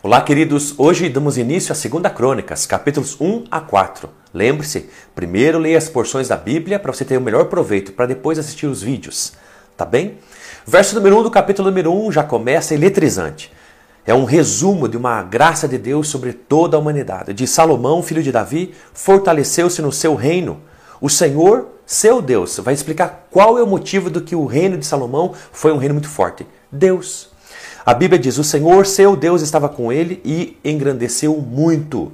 [0.00, 0.78] Olá, queridos.
[0.78, 4.08] Hoje damos início à segunda Crônicas, capítulos 1 a 4.
[4.32, 8.38] Lembre-se, primeiro leia as porções da Bíblia para você ter o melhor proveito, para depois
[8.38, 9.32] assistir os vídeos.
[9.76, 10.18] Tá bem?
[10.64, 13.52] Verso número 1 do capítulo número 1 já começa eletrizante.
[14.06, 17.34] É um resumo de uma graça de Deus sobre toda a humanidade.
[17.34, 20.60] De Salomão, filho de Davi, fortaleceu-se no seu reino.
[21.00, 24.86] O Senhor, seu Deus, vai explicar qual é o motivo do que o reino de
[24.86, 26.46] Salomão foi um reino muito forte.
[26.70, 27.36] Deus.
[27.88, 32.12] A Bíblia diz: O Senhor, seu Deus, estava com ele e engrandeceu muito.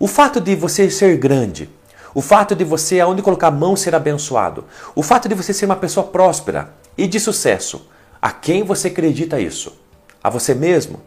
[0.00, 1.68] O fato de você ser grande,
[2.14, 5.66] o fato de você, aonde colocar a mão, ser abençoado, o fato de você ser
[5.66, 7.86] uma pessoa próspera e de sucesso,
[8.22, 9.78] a quem você acredita isso?
[10.24, 11.02] A você mesmo?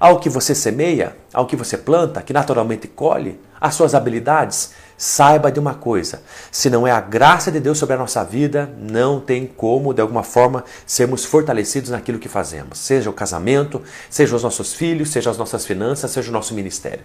[0.00, 5.50] Ao que você semeia, ao que você planta, que naturalmente colhe, as suas habilidades, saiba
[5.50, 9.20] de uma coisa: se não é a graça de Deus sobre a nossa vida, não
[9.20, 12.78] tem como, de alguma forma, sermos fortalecidos naquilo que fazemos.
[12.78, 17.04] Seja o casamento, seja os nossos filhos, seja as nossas finanças, seja o nosso ministério.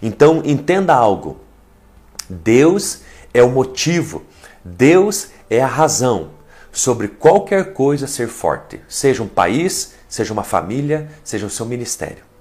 [0.00, 1.40] Então, entenda algo:
[2.28, 3.00] Deus
[3.32, 4.22] é o motivo,
[4.64, 6.30] Deus é a razão
[6.72, 12.31] sobre qualquer coisa ser forte, seja um país, seja uma família, seja o seu ministério.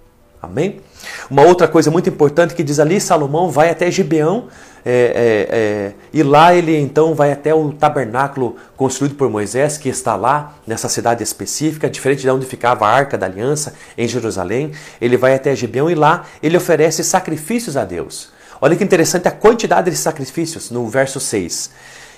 [0.42, 0.81] Amém?
[1.30, 4.47] Uma outra coisa muito importante que diz ali, Salomão vai até Gibeão
[4.84, 9.89] é, é, é, e lá ele então vai até o tabernáculo construído por Moisés, que
[9.89, 14.72] está lá nessa cidade específica, diferente de onde ficava a Arca da Aliança, em Jerusalém.
[15.00, 18.30] Ele vai até Gibeão e lá ele oferece sacrifícios a Deus.
[18.59, 21.72] Olha que interessante a quantidade de sacrifícios no verso 6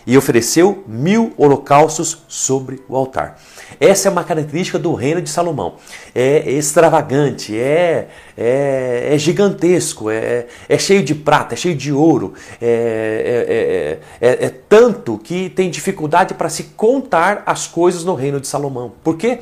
[0.06, 3.38] e ofereceu mil holocaustos sobre o altar.
[3.80, 5.76] Essa é uma característica do reino de Salomão.
[6.14, 12.34] É extravagante, é, é, é gigantesco, é, é, cheio de prata, é cheio de ouro,
[12.62, 18.40] é, é, é, é tanto que tem dificuldade para se contar as coisas no reino
[18.40, 18.92] de Salomão.
[19.04, 19.40] Por quê?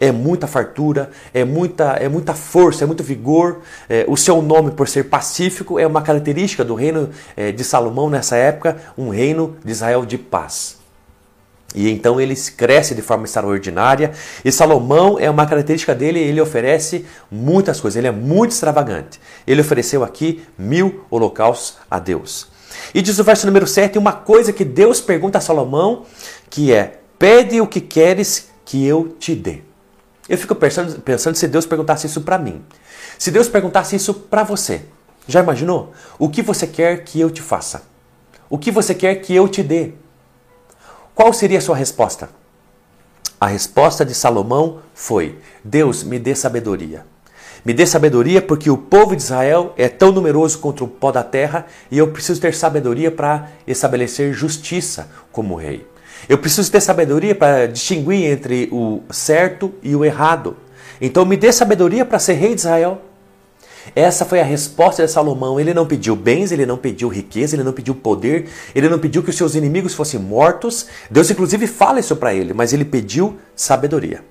[0.00, 3.60] É muita fartura, é muita, é muita força, é muito vigor.
[4.08, 7.10] o seu nome, por ser pacífico, é uma característica do reino
[7.54, 10.83] de Salomão nessa época, um reino de Israel de paz.
[11.74, 14.12] E então ele cresce de forma extraordinária.
[14.44, 19.20] E Salomão é uma característica dele, ele oferece muitas coisas, ele é muito extravagante.
[19.46, 22.46] Ele ofereceu aqui mil holocaustos a Deus.
[22.94, 26.04] E diz o verso número 7 uma coisa que Deus pergunta a Salomão,
[26.48, 29.60] que é: Pede o que queres que eu te dê.
[30.28, 32.62] Eu fico pensando, pensando se Deus perguntasse isso para mim.
[33.18, 34.82] Se Deus perguntasse isso para você,
[35.26, 35.92] já imaginou?
[36.18, 37.82] O que você quer que eu te faça?
[38.48, 39.92] O que você quer que eu te dê?
[41.14, 42.28] Qual seria a sua resposta?
[43.40, 47.06] A resposta de Salomão foi: Deus, me dê sabedoria.
[47.64, 51.22] Me dê sabedoria porque o povo de Israel é tão numeroso contra o pó da
[51.22, 55.86] terra e eu preciso ter sabedoria para estabelecer justiça como rei.
[56.28, 60.56] Eu preciso ter sabedoria para distinguir entre o certo e o errado.
[61.00, 63.00] Então me dê sabedoria para ser rei de Israel.
[63.94, 65.58] Essa foi a resposta de Salomão.
[65.58, 69.22] Ele não pediu bens, ele não pediu riqueza, ele não pediu poder, ele não pediu
[69.22, 70.86] que os seus inimigos fossem mortos.
[71.10, 74.22] Deus, inclusive, fala isso para ele, mas ele pediu sabedoria.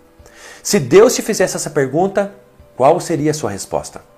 [0.61, 2.33] Se Deus te fizesse essa pergunta,
[2.75, 4.12] qual seria a sua resposta?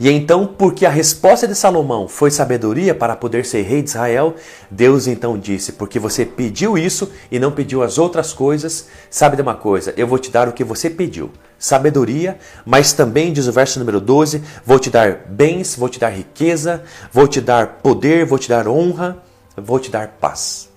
[0.00, 4.36] E então, porque a resposta de Salomão foi sabedoria para poder ser rei de Israel,
[4.70, 9.42] Deus então disse: Porque você pediu isso e não pediu as outras coisas, sabe de
[9.42, 9.92] uma coisa?
[9.96, 14.00] Eu vou te dar o que você pediu, sabedoria, mas também, diz o verso número
[14.00, 18.48] 12: Vou te dar bens, vou te dar riqueza, vou te dar poder, vou te
[18.48, 19.18] dar honra,
[19.56, 20.68] vou te dar paz.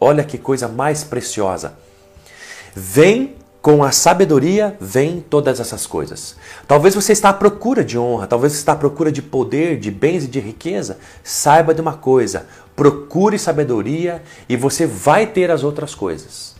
[0.00, 1.74] Olha que coisa mais preciosa.
[2.74, 6.36] Vem com a sabedoria vem todas essas coisas.
[6.66, 9.90] Talvez você está à procura de honra, talvez você está à procura de poder, de
[9.90, 10.98] bens e de riqueza.
[11.22, 16.58] Saiba de uma coisa: procure sabedoria e você vai ter as outras coisas.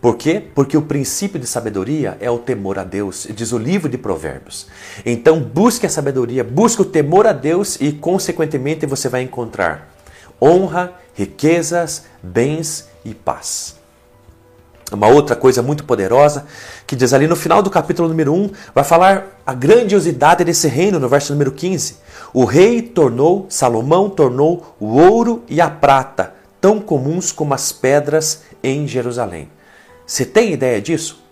[0.00, 0.42] Por quê?
[0.52, 4.66] Porque o princípio de sabedoria é o temor a Deus, diz o livro de Provérbios.
[5.06, 9.94] Então busque a sabedoria, busque o temor a Deus e, consequentemente, você vai encontrar
[10.40, 13.81] honra, riquezas, bens e paz.
[14.92, 16.46] Uma outra coisa muito poderosa
[16.86, 20.98] que diz ali no final do capítulo número 1, vai falar a grandiosidade desse reino
[20.98, 21.96] no verso número 15.
[22.34, 28.42] O rei tornou, Salomão tornou o ouro e a prata tão comuns como as pedras
[28.62, 29.48] em Jerusalém.
[30.06, 31.22] Você tem ideia disso?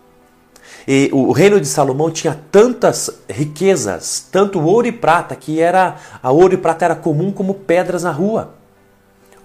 [0.89, 6.31] E o reino de Salomão tinha tantas riquezas, tanto ouro e prata, que era a
[6.31, 8.55] ouro e prata era comum como pedras na rua.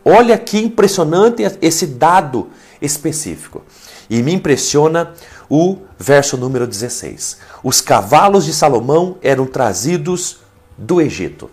[0.04, 2.50] Olha que impressionante esse dado
[2.82, 3.64] específico.
[4.10, 5.13] E me impressiona
[5.50, 7.40] o verso número 16.
[7.63, 10.40] Os cavalos de Salomão eram trazidos
[10.78, 11.50] do Egito.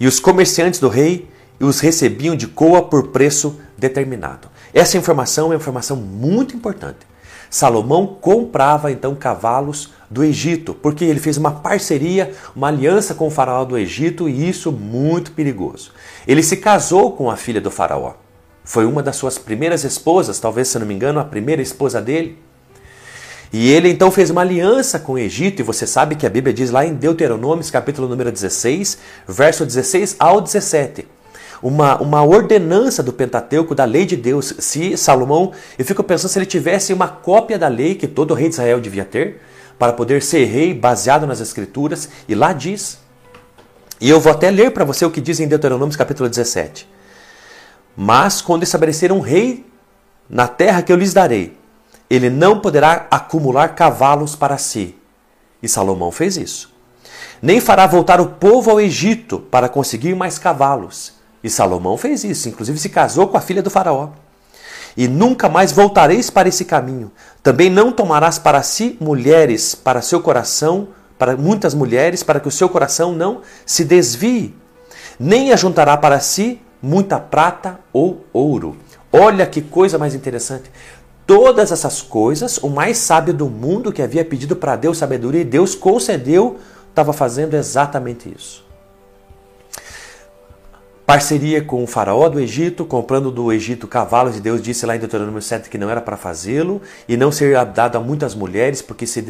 [0.00, 1.28] E os comerciantes do rei
[1.60, 4.48] os recebiam de coa por preço determinado.
[4.72, 7.06] Essa informação é uma informação muito importante.
[7.50, 13.30] Salomão comprava então cavalos do Egito, porque ele fez uma parceria, uma aliança com o
[13.30, 15.92] faraó do Egito e isso muito perigoso.
[16.26, 18.14] Ele se casou com a filha do faraó.
[18.68, 22.38] Foi uma das suas primeiras esposas, talvez se não me engano, a primeira esposa dele.
[23.50, 26.52] E ele então fez uma aliança com o Egito, e você sabe que a Bíblia
[26.52, 31.06] diz lá em Deuteronômio, capítulo número 16, verso 16 ao 17
[31.62, 34.52] uma, uma ordenança do Pentateuco, da lei de Deus.
[34.58, 38.50] Se Salomão, eu fico pensando se ele tivesse uma cópia da lei que todo rei
[38.50, 39.40] de Israel devia ter,
[39.78, 42.98] para poder ser rei baseado nas Escrituras, e lá diz.
[43.98, 46.97] E eu vou até ler para você o que diz em Deuteronômio capítulo 17.
[48.00, 49.66] Mas quando estabelecer um rei
[50.30, 51.58] na terra que eu lhes darei,
[52.08, 54.94] ele não poderá acumular cavalos para si.
[55.60, 56.72] E Salomão fez isso.
[57.42, 61.14] Nem fará voltar o povo ao Egito para conseguir mais cavalos.
[61.42, 64.10] E Salomão fez isso, inclusive se casou com a filha do Faraó.
[64.96, 67.10] E nunca mais voltareis para esse caminho.
[67.42, 72.52] Também não tomarás para si mulheres para seu coração, para muitas mulheres, para que o
[72.52, 74.54] seu coração não se desvie.
[75.18, 78.76] Nem ajuntará para si muita prata ou ouro.
[79.12, 80.70] Olha que coisa mais interessante.
[81.26, 85.44] Todas essas coisas, o mais sábio do mundo que havia pedido para Deus sabedoria e
[85.44, 86.58] Deus concedeu,
[86.90, 88.68] estava fazendo exatamente isso
[91.08, 94.98] parceria com o faraó do Egito, comprando do Egito cavalos, e Deus disse lá em
[94.98, 99.06] Deuteronômio 7 que não era para fazê-lo, e não ser dado a muitas mulheres, porque
[99.06, 99.22] se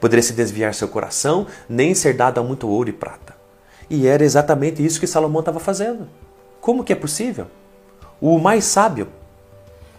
[0.00, 3.34] poderia se desviar seu coração, nem ser dado a muito ouro e prata.
[3.90, 6.08] E era exatamente isso que Salomão estava fazendo.
[6.60, 7.46] Como que é possível?
[8.20, 9.08] O mais sábio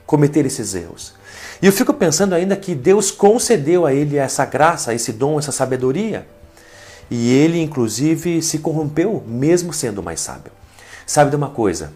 [0.05, 1.13] cometer esses erros.
[1.61, 5.51] E eu fico pensando ainda que Deus concedeu a ele essa graça, esse dom, essa
[5.51, 6.27] sabedoria.
[7.09, 10.51] E ele, inclusive, se corrompeu, mesmo sendo mais sábio.
[11.05, 11.93] Sabe de uma coisa?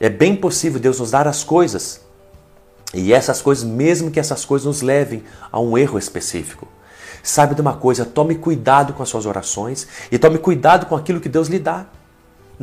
[0.00, 2.00] É bem possível Deus nos dar as coisas
[2.94, 6.68] e essas coisas, mesmo que essas coisas nos levem a um erro específico.
[7.22, 8.04] Sabe de uma coisa?
[8.04, 11.86] Tome cuidado com as suas orações e tome cuidado com aquilo que Deus lhe dá.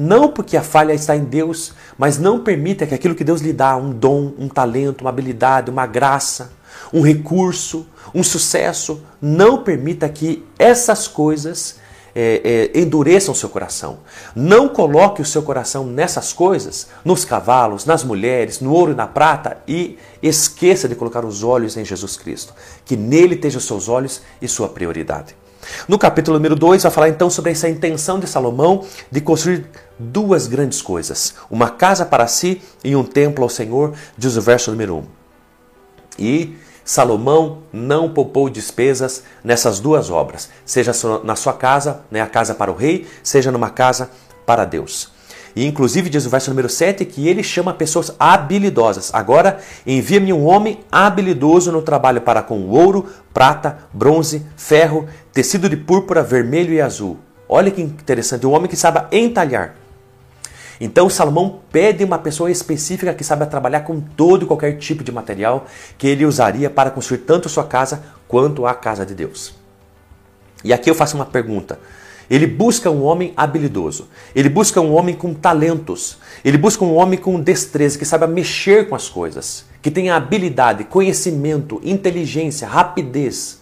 [0.02, 3.52] Não porque a falha está em Deus, mas não permita que aquilo que Deus lhe
[3.52, 6.54] dá, um dom, um talento, uma habilidade, uma graça,
[6.94, 7.86] um recurso,
[8.16, 11.76] um sucesso, não permita que essas coisas
[12.16, 14.00] é, é, endureçam o seu coração.
[14.34, 19.06] Não coloque o seu coração nessas coisas, nos cavalos, nas mulheres, no ouro e na
[19.06, 22.54] prata e esqueça de colocar os olhos em Jesus Cristo.
[22.86, 25.36] Que nele estejam os seus olhos e sua prioridade.
[25.90, 29.70] No capítulo número 2 vai falar então sobre essa intenção de Salomão de construir
[30.00, 34.72] duas grandes coisas: uma casa para si e um templo ao Senhor, diz o verso
[34.72, 34.98] número 1.
[34.98, 35.04] Um.
[36.18, 40.92] E Salomão não poupou despesas nessas duas obras, seja
[41.24, 44.10] na sua casa, né, a casa para o rei, seja numa casa
[44.46, 45.12] para Deus.
[45.56, 49.12] E inclusive diz o verso número 7 que ele chama pessoas habilidosas.
[49.14, 55.78] Agora envia-me um homem habilidoso no trabalho para com ouro, prata, bronze, ferro, tecido de
[55.78, 57.18] púrpura, vermelho e azul.
[57.48, 59.76] Olha que interessante, um homem que saiba entalhar.
[60.80, 65.12] Então Salomão pede uma pessoa específica que saiba trabalhar com todo e qualquer tipo de
[65.12, 65.66] material
[65.98, 69.54] que ele usaria para construir tanto sua casa quanto a casa de Deus.
[70.64, 71.80] E aqui eu faço uma pergunta.
[72.30, 74.08] Ele busca um homem habilidoso.
[74.36, 76.20] Ele busca um homem com talentos.
[76.46, 80.84] Ele busca um homem com destreza, que saiba mexer com as coisas, que tenha habilidade,
[80.84, 83.60] conhecimento, inteligência, rapidez.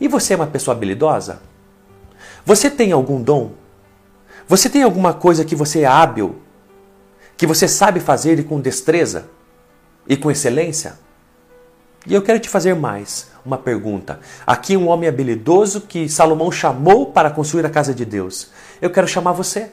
[0.00, 1.42] E você é uma pessoa habilidosa?
[2.44, 3.52] Você tem algum dom?
[4.48, 6.41] Você tem alguma coisa que você é hábil,
[7.36, 9.26] que você sabe fazer e com destreza
[10.08, 10.98] e com excelência?
[12.06, 14.18] E eu quero te fazer mais uma pergunta.
[14.44, 18.50] Aqui um homem habilidoso que Salomão chamou para construir a casa de Deus.
[18.80, 19.70] Eu quero chamar você.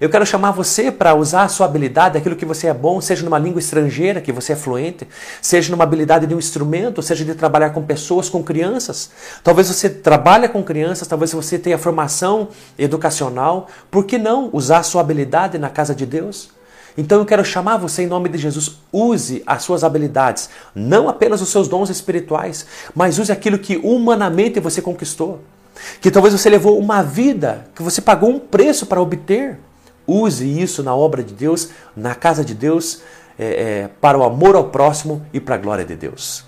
[0.00, 3.24] Eu quero chamar você para usar a sua habilidade, aquilo que você é bom, seja
[3.24, 5.08] numa língua estrangeira, que você é fluente,
[5.42, 9.10] seja numa habilidade de um instrumento, seja de trabalhar com pessoas, com crianças.
[9.42, 13.66] Talvez você trabalhe com crianças, talvez você tenha formação educacional.
[13.90, 16.50] Por que não usar a sua habilidade na casa de Deus?
[16.98, 18.80] Então eu quero chamar você em nome de Jesus.
[18.92, 24.58] Use as suas habilidades, não apenas os seus dons espirituais, mas use aquilo que humanamente
[24.58, 25.40] você conquistou.
[26.00, 29.60] Que talvez você levou uma vida, que você pagou um preço para obter.
[30.08, 33.00] Use isso na obra de Deus, na casa de Deus,
[33.38, 36.44] é, é, para o amor ao próximo e para a glória de Deus.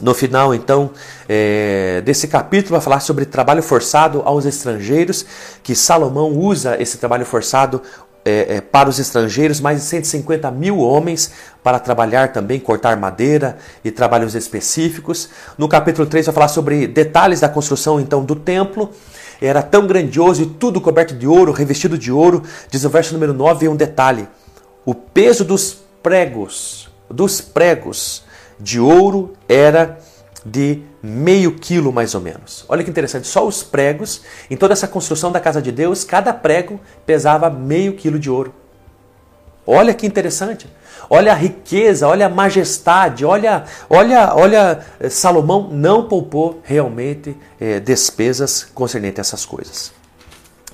[0.00, 0.90] No final, então,
[1.28, 5.26] é, desse capítulo, vai falar sobre trabalho forçado aos estrangeiros,
[5.62, 7.82] que Salomão usa esse trabalho forçado
[8.24, 13.56] é, é, para os estrangeiros, mais de 150 mil homens para trabalhar também, cortar madeira
[13.84, 15.28] e trabalhos específicos.
[15.58, 18.90] No capítulo 3 vai falar sobre detalhes da construção então do templo
[19.42, 22.44] era tão grandioso e tudo coberto de ouro, revestido de ouro.
[22.70, 24.28] Diz o verso número 9 um detalhe:
[24.86, 28.22] o peso dos pregos, dos pregos
[28.58, 29.98] de ouro era
[30.44, 32.64] de meio quilo mais ou menos.
[32.68, 36.32] Olha que interessante, só os pregos, em toda essa construção da casa de Deus, cada
[36.32, 38.54] prego pesava meio quilo de ouro.
[39.66, 40.66] Olha que interessante.
[41.08, 47.78] Olha a riqueza, olha a majestade, olha, olha, olha, eh, Salomão não poupou realmente é,
[47.78, 49.92] despesas concernentes a essas coisas.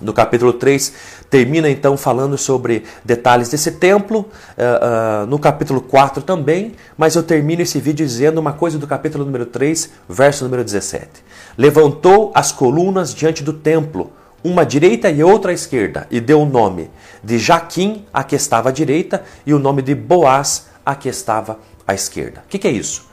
[0.00, 0.92] No capítulo 3,
[1.28, 7.22] termina então falando sobre detalhes desse templo, uh, uh, no capítulo 4 também, mas eu
[7.22, 11.08] termino esse vídeo dizendo uma coisa do capítulo número 3, verso número 17.
[11.56, 14.12] Levantou as colunas diante do templo,
[14.44, 16.90] uma à direita e outra à esquerda, e deu o nome
[17.24, 21.58] de Jaquim, a que estava à direita, e o nome de Boaz, a que estava
[21.86, 22.44] à esquerda.
[22.46, 23.07] O que, que é isso?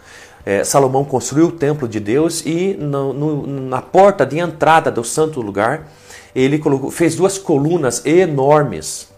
[0.46, 5.04] É, Salomão construiu o templo de Deus e no, no, na porta de entrada do
[5.04, 5.90] santo lugar,
[6.36, 9.10] ele colocou, fez duas colunas enormes,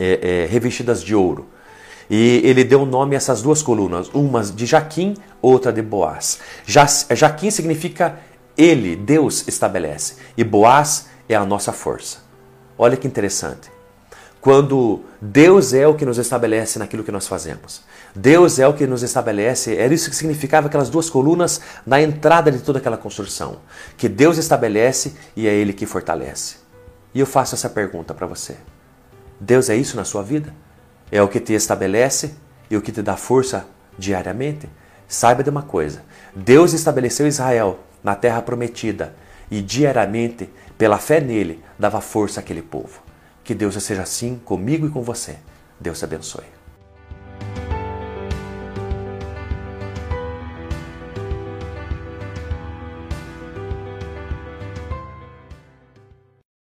[0.00, 1.46] é, é, revestidas de ouro.
[2.08, 6.40] E ele deu nome a essas duas colunas, uma de Jaquim, outra de Boaz.
[6.66, 8.18] Ja, Jaquim significa
[8.56, 12.18] ele, Deus estabelece, e Boaz é a nossa força.
[12.78, 13.70] Olha que interessante.
[14.42, 17.80] Quando Deus é o que nos estabelece naquilo que nós fazemos.
[18.12, 22.50] Deus é o que nos estabelece, era isso que significava aquelas duas colunas na entrada
[22.50, 23.58] de toda aquela construção.
[23.96, 26.56] Que Deus estabelece e é Ele que fortalece.
[27.14, 28.56] E eu faço essa pergunta para você:
[29.38, 30.52] Deus é isso na sua vida?
[31.12, 32.34] É o que te estabelece
[32.68, 33.64] e o que te dá força
[33.96, 34.68] diariamente?
[35.06, 36.02] Saiba de uma coisa:
[36.34, 39.14] Deus estabeleceu Israel na terra prometida
[39.48, 43.11] e diariamente, pela fé nele, dava força àquele povo.
[43.44, 45.38] Que Deus seja assim comigo e com você.
[45.80, 46.61] Deus te abençoe.